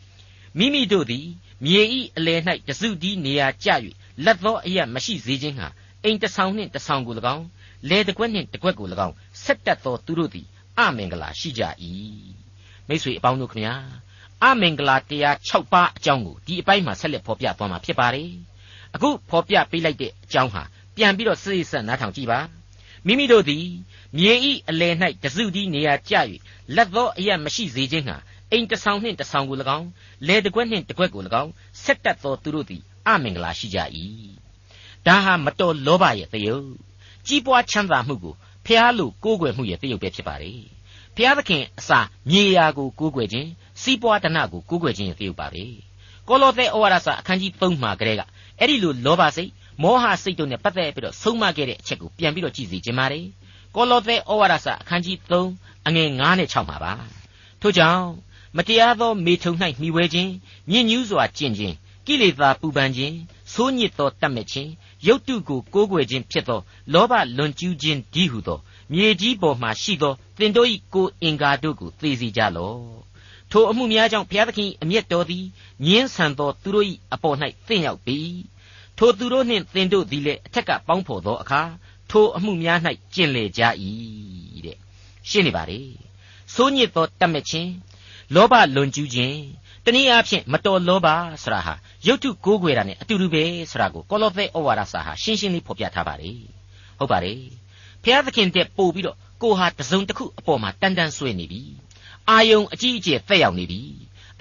[0.03, 1.25] 8မိမိတို့သည်
[1.65, 3.69] မြေဤအလယ်၌တစုတည်းနေရာကျ၍
[4.25, 5.67] လက်သောအရာမရှိစေခြင်းဟာ
[6.03, 7.45] အိမ်တဆောင်နှင့်တဆောင်ကို၎င်း
[7.89, 10.47] လေတကွက်နှင့်တကွက်ကို၎င်းဆက်တတ်သောသူတို့သည်
[10.77, 11.63] အမင်္ဂလာရှိကြ၏
[12.87, 13.73] မိတ်ဆွေအပေါင်းတို့ခမညာ
[14.43, 18.31] အမင်္ဂလာတရား6ပါးအကြောင်းကိုဒီအပိုင်းမှာဆက်လက်ဖော်ပြသွားမှာဖြစ်ပါတယ်
[18.95, 20.63] အခုဖော်ပြပေးလိုက်တဲ့အကြောင်းဟာ
[20.95, 22.39] ပြန်ပြီးတော့စိတ်ဆက်နားထောင်ကြည့်ပါ
[23.05, 23.65] မိမိတို့သည်
[24.17, 26.15] မြေဤအလယ်၌တစုတည်းနေရာကျ၍
[26.75, 28.17] လက်သောအရာမရှိစေခြင်းဟာ
[28.51, 29.87] အိမ်တဆောင်နှင့်တဆောင်ကို၎င်း
[30.27, 31.51] လေတကွက်နှင့်တကွက်ကို၎င်း
[31.83, 33.79] ဆက်တတ်သောသူတို့သည်အမင်္ဂလာရှိကြ၏
[35.07, 36.67] ဒါဟာမတော်လောဘရဲ့တယုတ်
[37.27, 38.33] ကြီးပွားချမ်းသာမှုကို
[38.65, 40.51] ဖျားလို့ကိုးကွယ်မှုရဲ့တယုတ်ပဲဖြစ်ပါလေ
[41.15, 43.49] ဖျားသခင်အစာမြေယာကိုကိုးကွယ်ခြင်း
[43.81, 45.63] စီးပွားတနကိုကိုးကွယ်ခြင်းရဲ့တယုတ်ပါပဲ
[46.27, 48.21] ကောလောသဲဩဝါဒစာအခန်းကြီး3မှာကလေးက
[48.59, 49.51] အဲ့ဒီလိုလောဘစိတ်
[49.81, 53.25] မောဟစိတ်တို့နဲ့ပတ်သက်ပြီးတော့ဆုံးမခဲ့တဲ့အချက်ကိုပြန်ပြီးတော့ကြည့်စီခြင်းပါတယ်
[53.75, 56.93] ကောလောသဲဩဝါဒစာအခန်းကြီး3အငယ်9နဲ့6မှာပါ
[57.61, 58.05] ထို့ကြောင့်
[58.57, 60.31] မတရားသောမေထုံ၌မှီဝဲခြင်း
[60.71, 61.75] ညဉ့်ညူးစွာကျင့်ခြင်း
[62.05, 63.15] ကိလေသာပူပန်ခြင်း
[63.53, 64.69] ဆိုးညစ်သောတတ်မဲ့ခြင်း
[65.07, 66.59] ရုပ်တုကိုကိုးကွယ်ခြင်းဖြစ်သော
[66.93, 68.59] လောဘလွန်ကျူးခြင်းဒီဟုသော
[68.93, 73.12] မြေကြီးပေါ်မှရှိသောသင်တို့၏ကိုယ်အင်္ကာတို့ကိုသိစေကြလော့
[73.55, 75.45] ထိုအမှုများကြောင့်ဘုရားသခင်အမျက်တော်သည်
[75.85, 77.37] ညင်းဆန်သောသူတို့၏အပေါ်၌
[77.67, 78.19] သင်ရောက်ပြီ
[78.97, 81.61] ထိုသူတို့နှင့်သင်တို့သည်လည်းအထက်ကပေါင်းဖော်သောအခါ
[82.09, 82.79] ထိုအမှုများ၌
[83.13, 83.61] ကျင့်လေကြ၏
[84.65, 84.77] တဲ့
[85.29, 85.79] ရှင်းနေပါလေ
[86.53, 87.71] ဆိုးညစ်သောတတ်မဲ့ခြင်း
[88.35, 89.37] လောဘလွန်ကျူးခြင်း
[89.85, 91.07] တနည်းအားဖြင့်မတော်လောဘ
[91.43, 91.73] ဆိုတာဟာ
[92.07, 96.39] ရုပ်ထုကိုးကွယ်တာနဲ့အတူတူပဲဆိုတာကိုကောလောသဲဩဝါဒစာဟာရှင်းရှင်းလေးဖော်ပြထားပါတယ်
[96.99, 97.39] ဟုတ်ပါတယ်
[98.03, 101.61] ဖျားသခင်တဲ့ပို့ပြီးတော့ကိုဟာတစုံတစ်ခုအပေါ်မှာတန်တန်ဆွဲနေပြီ
[102.29, 103.81] အာယုံအကြီးအကျယ်သက်ရောက်နေပြီ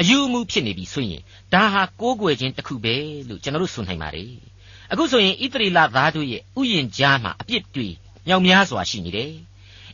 [0.01, 2.95] အယူအမှုဖြစ်နေပြီဆိုရင်ဒါဟာကိုးကွယ်ခြင်းတစ်ခုပဲ
[3.29, 4.33] လို့ကျွန်တော်တို့ဆိုနိုင်ပါတယ်
[4.93, 7.89] အခုဆိုရင်ဣသရေလသားတို့ရဲ့ဥယျင်ကြားမှာအပြစ်တွေ
[8.27, 9.33] မြောက်များစွာရှိနေတယ်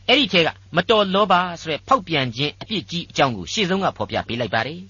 [0.07, 4.81] အဲ့ဒီထဲကမတော်လောဘဆိုတဲ့ဖောက်ပြန်ခြင်းအပြစ်ကြီးအကြောင်းကိုရှေ့ဆုံးကဖော်ပြပေးလိုက်ပါတယ်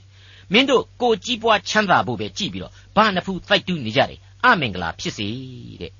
[0.53, 5.27] မင်းတို့ကိုကြီးပွားချမ်းသာဖို့ပဲကြည့်ပြီးတော့ဘာနှစ်ဖူးတိုက်တူးနေကြတယ်အမင်္ဂလာဖြစ်စေ
[5.81, 5.91] တဲ့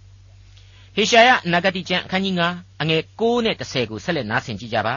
[0.95, 4.95] ဟေရှာယနဂတိကျမ်းအခန်းကြီး9အငယ်6နဲ့10ကိုဆက်လက်နားဆင်ကြည့်ကြပါ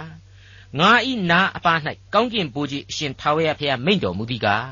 [0.79, 1.75] ငါဤနာအပါ၌
[2.15, 4.69] ကောင်းကင်ဘိုးကြီးအရှင်ထာဝရဘုရားမိန့်တော်မူသည်ကား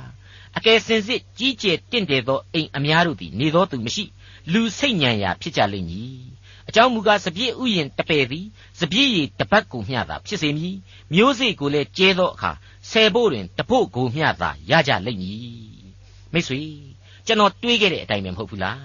[0.56, 4.04] အကယ်စင်စစ်ကြီးကျယ်တင့်တယ်သောအိမ်အများတို့သည်နေသောသူမရှိ
[4.52, 6.20] လူစိတ်ညံရာဖြစ်ကြလိမ့်မည်
[6.68, 8.46] အကြောင်းမူကားစပြည့်ဥယျင်တပယ်သည်
[8.80, 10.76] စပြည့်ရည်တပတ်ကိုမျှသာဖြစ်စေမည်
[11.14, 12.50] မျိုးစေ့ကိုလည်းကျဲသောအခါ
[12.90, 15.40] ဆယ်ဖို့တွင်တဖို့ကိုမျှသာရကြလိမ့်မည်
[16.32, 16.60] မိတ်ဆွေ
[17.26, 18.82] ကျွန်တော်တွေးခဲ့တဲ့အတိုင်းပဲမဟုတ်ဘူးလား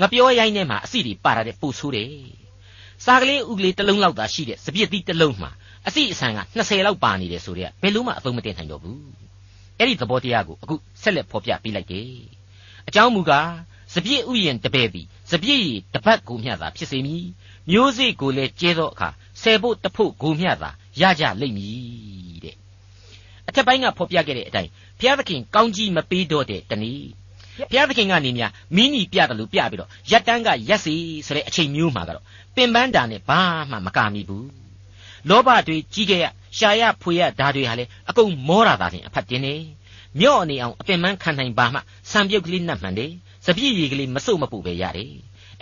[0.00, 2.10] ငါပြောရိုင်းထဲမှာအစီတွေပါတာတဲ့ပို့ဆိုးတယ်
[3.04, 5.50] စားကလေးဥကလေးတစ်လုံးလောက်သာရှိတဲ့စပြည့်သီးတစ်လုံးမှာ
[5.88, 9.00] အစီအဆန်က20လောက်ပါနေတယ်ဆိုတော့ဘယ်လို့မှအသုံးမတင်နိုင်တော့ဘူး
[9.78, 12.10] အဲ့ဒီသဘောတရားကိုအခုဆက်လက်ဖော်ပြပေးလိုက်တယ်
[12.88, 13.50] အကြောင်းမူကား
[13.94, 17.24] စပြည့်ဥယျင်တပည့်သည်စပြည့်ရည်တပတ်ကိုမျှသာဖြစ်စေမည်
[17.70, 19.08] မျိုးစေ့ကိုလည်းကျဲသောအခါ
[19.42, 20.70] ဆယ်ဖို့တဖို့ကိုမျှသာ
[21.00, 22.56] ရကြလိမ့်မည်တဲ့
[23.48, 27.08] အထက်ပိုင်းကဖော်ပြခဲ့တဲ့အတိုင်းဘုရားသခင်ကောင်းကြီးမပေးတော့တဲ့တနည်း
[27.70, 30.94] ဘုရားသခင်ကနေများမိနီပြတယ်လို့ပြပြီးတော့ရက်တန်းကရက်စီ
[31.26, 32.24] ဆိုတဲ့အချိန်မျိုးမှာကတော့
[32.56, 34.65] ပင်ပန်းတာနဲ့ဘာမှမကမိဘူး
[35.30, 36.26] လောဘတွေကြီးခဲ့ရ
[36.58, 39.54] ရှာရဖွေရဓာတွေဟာလေအကုန်မောတာသာတင်အဖတ်တင်နေ
[40.20, 41.78] မြော့နေအောင်အပင်ပန်းခံနိုင်ပါမှ
[42.10, 43.12] စံပြုတ်ကလေးနှက်မှန်တယ်
[43.46, 45.12] စပြည့်ရည်ကလေးမစုပ်မပူပဲရတယ်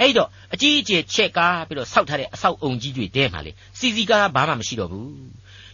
[0.01, 5.15] အဲ့တော့အကြီးအကျယ်ချက်ကားပြီးတော့ဆောက်ထားတဲ့အဆောက်အုံကြီးတွေတဲမှာလေစီစီကားဘာမှမရှိတော့ဘူး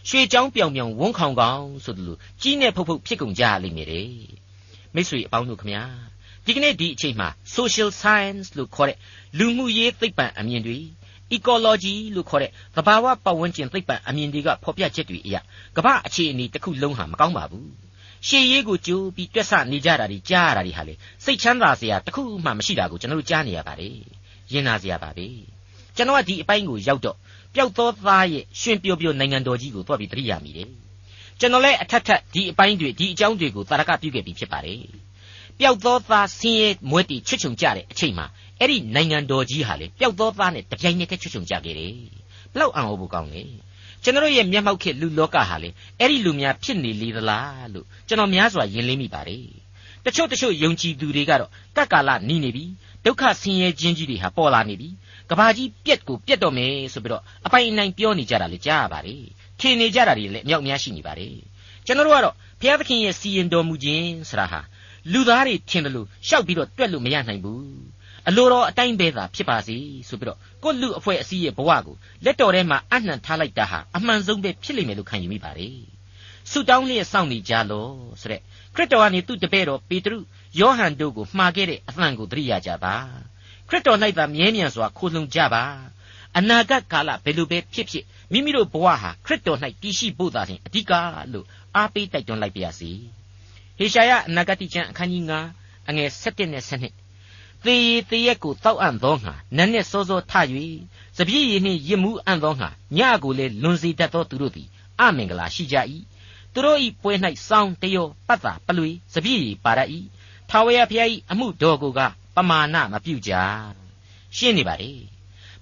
[0.09, 4.07] ရွှေချောင်းပြောင်ပြောင်ဝန်းခေါင်ခေါင်ဆိုသလိုကြီးနဲ့ဖုတ်ဖုတ်ဖြစ်ကုန်ကြလိမ့်မယ်တဲ့
[4.95, 5.83] မိတ်ဆွေအပေါင်းတို့ခမညာ
[6.45, 8.97] ဒီကနေ့ဒီအချိန်မှာ social science လို့ခေါ်တဲ့
[9.37, 10.77] လူမှုရေးသိပ္ပံအမြင်တွေ
[11.35, 15.35] ecology လို့ခေါ်တဲ့သဘာဝပတ်ဝန်းကျင်သိပ္ပံအမြင်တွေကဖော်ပြချက်တွေအရ
[15.77, 17.69] ကမ္ဘာအခြေအနေတစ်ခုလုံးဟာမကောင်းပါဘူး
[18.27, 20.93] ရှေးရေးကိုကြိုးပြီးတွက်ဆနေကြတာတွေကြားရတာတွေဟာလေ
[21.25, 23.95] စိတ်ချမ်းသာစရာတစ်ခုမှမရှိတာကိုကျွန်တော်တို့ကြားနေရပါတယ်
[24.53, 25.27] ရင်နာစရာပါပဲ
[25.95, 27.17] ကျွန်တော်ကဒီအပိုင်းကိုရောက်တော့
[27.55, 30.69] ပျောက်သောသားရဲ့ရှင်ပြိုပြိုနိုင်ငံတော်ကြီးကိုတွက်ပြီးတရိယာမိတယ်
[31.39, 34.81] ကျွန်တော်လည်းအထက်ထက်ဒီအပိုင်းတွေဒီအကြောင်းတွေကိုတာရကပြုခဲ့ပြီးဖြစ်ပါတယ်
[35.59, 38.25] ပျောက်သောသားဆင်းရဲမွဲတီချွတ်ချုံကြတဲ့အချိန်မှာ
[38.61, 41.95] အဲ့ဒီနိုင်ငံတော်ကြီးဟာလေပျောက်သောသားနဲ့တပြိုင်နက်တည်းချွတ်ချုံကြခဲ့တယ်
[42.53, 43.43] ဘလောက်အံ့ဩဖို့ကောင်းလဲ
[44.03, 45.69] ကျွန်တော်ရဲ့မျက်မှောက်ခေလူလောကဟာလေ
[45.99, 49.45] အဲ့ဒီလူများဖြစ်နေလေသလားလို့ကျွန်တော်များစွာယဉ်လင်းမိပါတယ်
[50.05, 52.65] တချို့တချို့ယုံကြည်သူတွေကတော့ကပ်ကာလနီးနေပြီ
[53.05, 54.89] ဒုက္ခဆင်းရဲခြင်းကြီးတွေဟာပေါ်လာနေပြီ
[55.29, 59.23] ကဘာကြီးပြက်ကိုပြက်တော့မယ်ဆိုပြီးတော့အပိုင်အနိုင်ပြောနေကြတာလေကြားရပါတယ်
[59.59, 61.35] ထင်နေကြတာတွေလည်းအမြောက်များရှိနေပါတယ်
[61.85, 64.59] ကျွန်တော်တို့ကတော့ဘုရားသခင်ရဲ့စီရင်တော်မူခြင်းဆိုတာဟာ
[65.11, 67.65] လူသားတွေထင်တယ်လို့ရှောက်ပြီးတော့တွက်လို့မရနိုင်ဘူး
[68.27, 69.77] အလိုတော်အတိုင်းပဲသာဖြစ်ပါစေ
[70.09, 75.77] ဆိုပြီးတော့ကိုလူအဖွဲ့အစည်းရဲ့ဘဝကိုလက်တော်ထဲမှာအနှံထားလိုက်တာဟာအမှန်ဆုံးပဲဖြစ်လိမ့်မယ်လို့ခံယူမိပါတယ်
[76.51, 77.87] ဆုတောင်းလျက်စောင့်နေကြလော
[78.21, 78.41] ဆိုတဲ့
[78.75, 80.17] ခရစ်တော်ကနေသူ့တပည့်တော်ပေတရု
[80.59, 82.95] ယောဟန်တို့ကိုမှားခဲ့တဲ့အသံကိုသတိရကြပါ
[83.67, 85.63] ခရစ်တော်၌သာမြဲမြံစွာခိုလှုံကြပါ
[86.37, 90.91] အနာဂတ်ကာလဘယ်လိုပဲဖြစ်ဖြစ်မိမိတို့ဘဝဟာခရစ်တော်၌တည်ရှိဖို့သာလျှင်အဓိက
[91.33, 92.91] လို့အားပေးတိုက်တွန်းလိုက်ပါရစေ
[93.77, 97.00] ဟေရှာယအနာဂတ်ကျမ်းအခန်းကြီး9အငယ်7နဲ့7
[97.65, 100.33] သေရသေရက်ကိုတောက်အံ့သောငါနန်းနဲ့စောစောထ၍
[101.17, 104.67] စပြည့်ရည်နှင့်ရစ်မှုအံ့သောငါညကိုလည်းလွန်စေတတ်သောသူတို့သည်
[104.99, 105.77] အမင်္ဂလာရှိကြ၏
[106.53, 107.13] သူတို့၏ပွဲ၌
[107.47, 109.79] စောင်းတယောပတ်တာပလွေစပြည့်ရည်ပါရ၏
[110.49, 111.99] ထာဝရဘုရား၏အမှုတော်ကိုက
[112.35, 113.31] ပမာဏမပြုကြ
[114.37, 114.91] ရှင်းနေပါလေ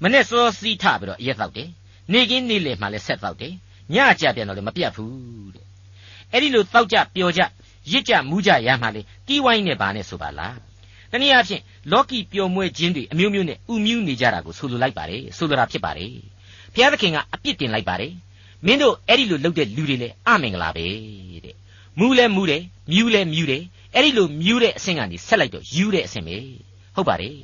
[0.02, 1.70] မနဲ့စောစီးထပြီးတော့ရက်တော့တယ်
[2.12, 3.54] နေကင်းနေလေမှလည်းဆက်တော့တယ်
[3.94, 5.66] ညကြပြန်တော့လည်းမပြတ်ဘူးတဲ့
[6.32, 7.42] အဲ့ဒီလိုတောက်ကြပျော်ကြ
[7.92, 10.69] ရစ်ကြမူးကြရမှလေတီးဝိုင်းနဲ့ပါနဲ့ဆိုပါလား
[11.12, 16.12] တနည်းအားဖြင့်လောကီပျော်မွေ့ခြင်းတွေအမျိုးမျိုးနဲ့ဥမြူးနေကြတာကိုဆိုလိုလိုက်ပါတယ်ဆိုလိုတာဖြစ်ပါတယ်
[16.74, 18.14] ဘုရားသခင်ကအပြစ်တင်လိုက်ပါတယ်
[18.66, 20.86] မင်းတို့အဲ့ဒီလိုလုပ်တဲ့လူတွေလည်းအမင်္ဂလာပဲ
[21.46, 21.56] တဲ့
[22.00, 23.64] မူးလဲမူးတယ်မြူးလဲမြူးတယ်
[23.96, 26.38] အဲ့ဒီလိုမြူးတဲ့အဆင့်ကနေဆက်လိုက်တော့ယူတဲ့အဆင့်ပဲ
[26.96, 27.38] ဟုတ်ပါတယ်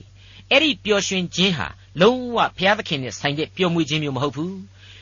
[0.51, 1.67] အဲ့ဒီပျော်ရွှင်ခြင်းဟာ
[2.01, 4.55] လုံးဝဘုရားသခင်နဲ့ဆိုင်တဲ့ပျော်မွေ့ခြင်းမျိုးမဟုတ်ဘူး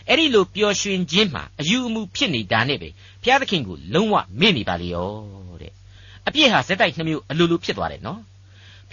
[0.09, 2.89] အဲ့ဒီလိုပျော်ရွှင်ခြင်းမှာအယူအမှုဖြစ်နေတာနဲ့ပဲ
[3.23, 5.09] ဘုရားသခင်ကိုလုံးဝမေ့နေပါလေရော
[5.61, 5.71] တဲ့
[6.27, 8.19] အပြစ်ဟာဇက်တိုက်နှမျိုးအလိုလိုဖြစ်သွားတယ်နော်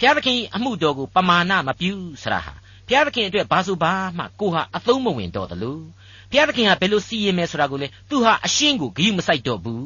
[0.01, 2.53] ဘုရားသခင်အမှုတော်ကိုပမာဏမပြုစရာဟာ
[2.87, 5.81] ဘုရားသခင်အတွက်ဘာဆိုဘာမှကိုဟာအသုံးမဝင်တော့တယ်လို့
[6.31, 9.83] ဘုရားသခင်ကဘယ်လိုစီရင်မယ်ဆိုတာကိုလေသူဟာအရှင်းကိုဂရုမစိုက်တော့ဘူး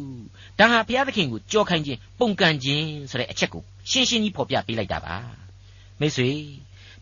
[0.60, 5.16] ဒါဟာဘုရားသခင်ကိုကြောခိုင်းခြင်းပုံကန်ခြင်းဆိုတဲ့အချက်ကိုရှင်းရှင်းကြီးဖော်ပြပေးလိုက်တာပါ
[6.00, 6.30] မိတ်ဆွေ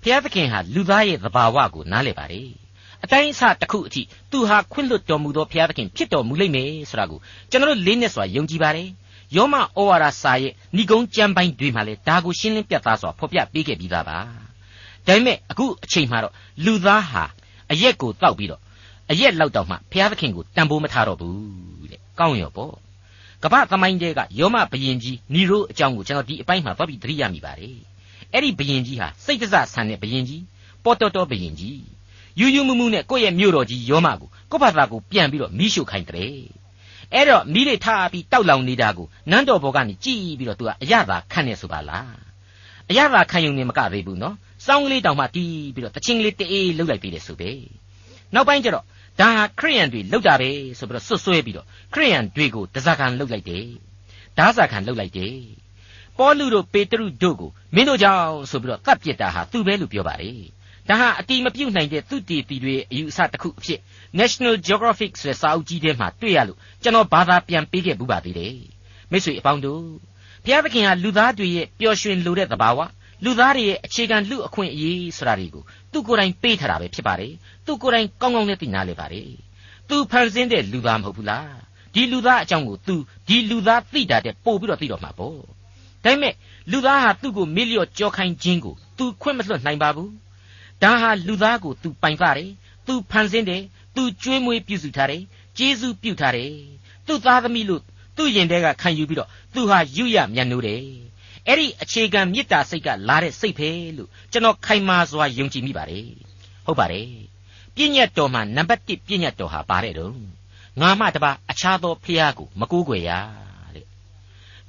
[0.01, 2.49] ဘုရားသခင်ဟာလူသားရဲ့သဘာဝကိုနားလည်ပါတယ်
[3.03, 7.19] အတိုင်းအဆတစ်ခုအထိသူဟာခွင့်လွတ်တော်မူသောဘုရားသခင်ဖြစ်တော်မူလိမ့်မယ်ဆိုတာကို
[7.51, 8.89] ကျွန်တော်တို့လေးနဲ့စွာယုံကြည်ပါတယ်
[9.35, 14.17] ယောမဩဝါဒစာရဲ့ဏိဂုံးကျမ်းပိုင်းတွေမှာလည်းဒါကိုရှင်းလင်းပြသစွာဖော်ပြပေးခဲ့ပြီးသားပါ
[15.07, 16.33] ဒါပေမဲ့အခုအချိန်မှတော့
[16.65, 17.23] လူသားဟာ
[17.71, 18.61] အရက်ကိုတောက်ပြီးတော့
[19.11, 22.73] အရက်လောက်တော့မှဘုရားသခင်ကိုတန်ဖိုးမထားတော့ဘူးတဲ့ကောင်းရောပေါ့
[23.43, 27.77] ကပ္ပသမိုင်းတဲကယောမဘယင်ကြီးနီရိုအကြောင်းကိုကျွန်တော်ဒီအပိုင်းမှာသွားပြီးသတိရမိပါတယ်
[28.33, 30.43] အဲ့ဒီဘယင်ကြီးဟာစိတ်တစဆန်တဲ့ဘယင်ကြီး
[30.83, 31.81] ပေါ်တော်တော်ဘယင်ကြီး
[32.39, 36.62] ယူယူမှုမှုနဲ့ကိုယ့်ရဲ့မြို့တော်ကြီးယောမကိုကိုယ့်ဘာသာကိုပြန်ပြီးတော့မိရှုခိုင်းတဲ့
[37.13, 42.15] အဲ့တော့မိတွေထားပြီးတောက်လောင်နေတာကိုနန်းတော်ဘောကနေကြည်ပြီးတော့သူကအရသာခံနေဆိုပါလား
[42.89, 44.35] အရသာခံယူနေမကသေးဘူးနော်
[44.65, 47.51] စောင်းကလေးတောင်မှတီးပြီးတော့တချင်းကလေးတေးလှုပ်လိုက်ပြီးတယ်ဆိုပဲ
[48.33, 48.85] နောက်ပိုင်းကျတော့
[49.19, 53.65] ဒါဟာခရိယန်တွေလှုပ်တာပဲဆိုပြီးတော့ဆွတ်ဆွဲပြီးတော့ခရိယန်တွေကိုတစားခံလှုပ်လိုက်တယ်
[54.37, 55.35] ဓာစာခံလှုပ်လိုက်တယ်
[56.17, 60.43] ပေါလုတို့ပေတရုတို့ကိုမင်းတို့ကြောင့်ဆိုပြီးတော့တတ်ပြစ်တာဟာသူပဲလို့ပြောပါတယ်
[60.89, 63.79] ဒါဟာအတိမပြုတ်နိုင်တဲ့သူတည်တည်တွေအယူအဆတစ်ခုအဖြစ်
[64.19, 68.55] National Geographic ဆိုတဲ့စာအုပ်ကြီးထဲမှာတွေ့ရလို့ကျွန်တော်ဘာသာပြန်ပေးခဲ့ဘူးပါသေးတယ်
[69.11, 69.83] မိတ်ဆွေအပေါင်းတို့
[70.45, 72.79] ဘုရားသခင်ဟာလူသားတွေရဲ့ပျော်ရွှင်လိုတဲ့သဘာဝ
[73.25, 77.33] လူသားတွေရဲ့အခြေခံလူအခွင့်အရေးဆိုတာတွေကိုသူကိုယ်တိုင်ပေးထားတာပဲဖြစ်ပါတယ်
[77.65, 79.29] သူကိုယ်တိုင်ကောင်းကောင်းနဲ့သိနာလေပါတယ်
[79.89, 81.53] သူဖန်ဆင်းတဲ့လူသားမဟုတ်ဘူးလား
[81.93, 82.95] ဒီလူသားအကြောင်းကိုသူ
[83.27, 85.41] ဒီလူသားသိတာတဲ့ပို့ပြီးတော့သိတော့မှာပေါ့ဒါ
[86.03, 86.33] ပေမဲ့
[86.71, 90.09] လူသားဟာသူ့ကိုမေ့လျော့ကြောခိုင်းခြင်းကိုသူခွင့်မလွှတ်နိုင်ပါဘူး
[90.83, 92.49] ဒါဟာလူသားကိုသူပိုင်ကြတယ်
[92.87, 93.63] သူဖန်ဆင်းတယ်
[93.95, 95.23] သူကျွေးမွေးပြုစုထားတယ်
[95.57, 96.51] ကျေးဇူးပြုထားတယ်
[97.07, 97.81] သူ့သားသမီးလို့
[98.17, 100.81] သူ့ရင်ထဲကခံယူပြီးတော့သူဟာယူရမြတ်နိုးတယ်
[101.47, 106.07] အဲ့ဒီအခြေခံမေတ္တာစိတ်ကလာတဲ့စိတ်ပဲလို့ကျွန်တော်ခိုင်မာစွာယုံကြည်မိပါတယ်
[106.65, 107.07] ဟုတ်ပါတယ်
[107.75, 110.13] ပြည့်ညတ်တော်မှာနံပါတ်1ပြည့်ညတ်တော်ဟာပါတယ်တော့
[110.81, 113.11] ငါမှတပါအခြားသောဖျားကိုမကူးကွယ်ရ
[113.75, 113.85] တဲ့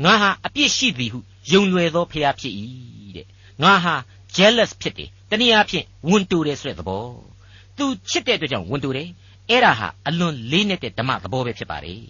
[0.05, 1.19] ငါဟာအပြစ်ရှိသည်ဟု
[1.53, 2.55] ယုံလွယ်သောဖျားဖြစ်၏
[3.17, 3.27] တဲ့
[3.63, 3.95] ငါဟာ
[4.37, 7.05] jealous ဖြစ်တယ်တနည်းအားဖြင့်ဝန်တူတယ်ဆိုတဲ့သဘော
[7.77, 9.09] သူချစ်တဲ့အတွက်ကြောင့်ဝန်တူတယ်
[9.51, 12.03] အဲ့ဒါဟာအလွန်လေးနက်တဲ့ဓမ္မသဘောပဲဖြစ်ပါတယ်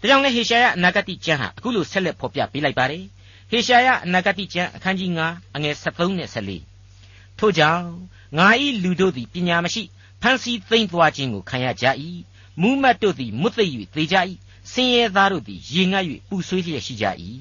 [0.00, 3.04] ဒါကြောင့်လဲဟေရှာယအနာဂတိကျမ်းဟာအခုလိုဆက်လက်ဖော်ပြပေးလိုက်ပါတယ်
[3.50, 6.28] ဟေရှာယအနာဂတိကျမ်းအခန်းကြီး9အငယ်73နဲ့
[6.84, 7.86] 74ထို့ကြောင့်
[8.38, 8.48] ငါ၏
[8.82, 9.82] လူတို့သည်ပညာမရှိ
[10.22, 11.86] ဖန်စီသိမ့်သွားခြင်းကိုခံရကြ၏
[12.60, 14.16] မူးမတ်တို့သည်မွတ်သိပ်၍သေကြ၏
[14.72, 17.06] ဆင်းရဲသားတို့သည်ရေငတ်၍ပူဆွေးလျက်ရှိကြ၏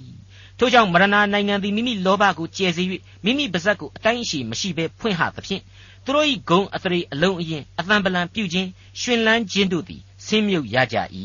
[0.59, 2.83] ထို့ကြောင့်မရဏနိုင်ငံသည်မိမိလောဘကိုကျယ်စေ၍
[3.25, 5.61] မိမိပါဇက်ကိုအတိုင်းအရှိမရှိဘဲဖွင့်ဟသဖြင့်
[6.03, 8.69] သူတို့၏ဂုံအသရေအလုံးအရင်အသံပလံပြုခြင်း
[9.01, 10.97] ရှင်လန်းခြင်းတို့သည်ဆင်းမြုပ်ရကြ၏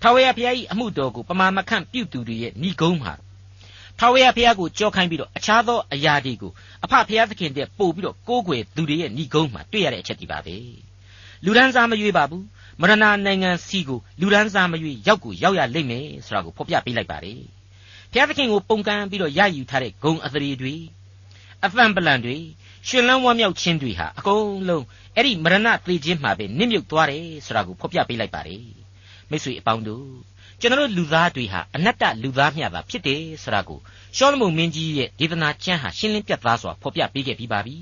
[0.00, 3.20] ထာဝရဘုရား၏အမှုတော်ကိုပမာမခန့်ပြုသူတွေရဲ့ဏိဂုံးမှာဘ
[3.98, 6.52] ထာဝရဘုရားကိုကြောခိုင်းပြီးတော့အခြားသောအရာတွေကို
[6.84, 10.56] အဖဘုရားသခင်တဲ့ပို့ပြီးတော့ကိုးကွယ်သူတွေရဲ့ဏိဂုံးမှာတွေ့ရတဲ့အချက်ဒီပါပဲ
[11.44, 12.44] လူဒန်းစားမရွေးပါဘူး
[12.80, 17.55] မရဏနိုင်ငံစီကိုလူဒန်းစားမရွေးရောက်ကိုရောက်ရလိမ့်မယ်ဆိုတာကိုဖော်ပြပေးလိုက်ပါတယ်
[18.12, 20.74] ဘုရားသခင်ကိုပုံကံပြီးတော့ရယူထားတဲ့ဂုံအသရေတွေ
[21.64, 22.36] အသံပလံတွေ
[22.88, 28.64] ရှင်လန်းဝမ်းမြောက်ခြင်းတွေဟာအကုန်လုံးအဲ့ဒီမရဏသေခြင်းမှာပဲနစ်မြုပ်သွားတယ်ဆိုတာကိုဖော်ပြပေးလိုက်ပါတယ်
[29.30, 30.08] မိတ်ဆွေအပေါင်းတို့
[30.60, 33.78] ကျွန်တော်လူသားတွေဟာအနတ္တလူသားမျှသာဖြစ်တယ်ဆိုတာကို
[34.16, 37.76] ရှောလမုန်မင်းကြီးရဲ့ဒေသနာကျမ်းဟာရှင်းလင်းပြတ်သားစွာဖော်ပြပေးခဲ့ပြီးပါပြီ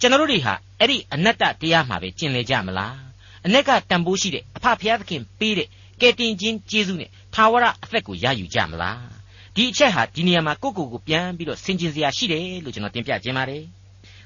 [0.00, 3.12] ကျွန်တော်တို့တွေဟာအဲ့ဒီအနတ္တတရားမှာပဲကျင်လည်ကြမလား
[3.46, 5.68] အ ਨੇ ကတန်ဖိုးရှိတဲ့အဖဖျားသခင်ပေးတဲ့
[6.00, 9.21] ကယ်တင်ခြင်းကျေးဇူးနဲ့သာဝရအသက်ကိုရယူကြမလား
[9.56, 13.64] ဒီအချက်ဟာဒီနေရာမှာကိုယ့်ကိုယ်ကိုပြန်ပြီးတော့ဆင်ခြင်စရာရှိတယ်လို့ကျွန်တော်တင်ပြခြင်းပါတယ်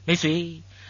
[0.07, 0.35] မိတ်ဆွေ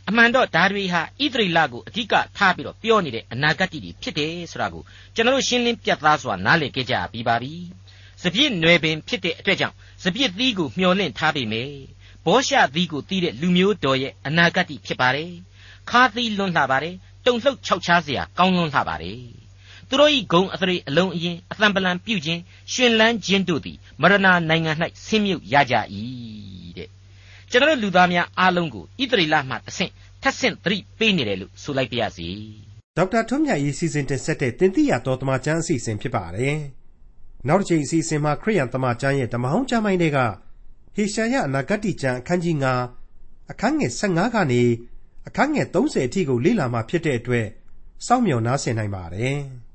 [0.09, 4.83] အမှန်တော့ဓာတွေဟာဣသရေလကိုအဓိကထားပြီးတော့ပြောနေတဲ့အနာဂတ်တွေဖြစ်တယ်ဆိုတာကို
[5.14, 7.53] ကျွန်တော်တို့ရှင်းလင်းပြတ်သားစွာနားလည်ခဲ့ကြပြီးပါပြီ။
[8.22, 11.75] စပြည့်နွယ်ပင်ဖြစ်တဲ့အတွက်ကြောင့်စပြည့်သီးကိုမျှော်လင့်ထားပေမယ့်
[12.27, 15.31] ဘောရှသီးကိုတီးတဲ့လူမျိုးတော်ရဲ့အနာဂတ်ဖြစ်ပါတယ်။
[15.90, 16.94] ခါသီးလွန်းလှပါတယ်။
[17.27, 19.20] တုံလှုပ်ခြောက်ခြားစရာကောင်းလွန်းလှပါတယ်။
[19.90, 22.40] သူတို့ဤဂုံအသရေအလုံးအရင်အသံပလံပြုတ်ခြင်း
[22.72, 24.72] ရှင်လန်းခြင်းတို့သည်မရဏနိုင်ငံ၌
[25.05, 25.75] ဆင်းမြုပ်ရကြ၏
[26.79, 26.88] တဲ့
[27.51, 32.29] ကျွန်တော်လူသားများအားလုံးကိုဣသရေလမှတဆင့်ထက်ဆင့်သတိပေးနေတယ်လို့ဆိုလိုက်ပါရစေ
[32.96, 36.57] ဒေါက်တာထွန်းမြတ်ရေးစီစဉ်တင်ဆက်တဲ့တင်ပြရတော်တမချန်းအစီအစဉ်ဖြစ်ပါတယ်
[37.49, 40.18] နောက်တစ်ချိန်အစီအစဉ်မှာခရိယန်တမချန်းရဲ့ဓမ္မဟောင်းကျမ်းပိုင်းတွေက
[40.94, 42.57] ဟေရှာယအနာဂတ်ကျမ်းအခန်းကြီး
[43.05, 44.62] 9အခန်းငယ်15ကနေ
[45.29, 47.46] အခန်းငယ်30အထိကိုလေ့လာမှဖြစ်တဲ့အတွက်
[48.07, 49.38] စောင့်မျှော်နားဆင်နိုင်ပါတယ်။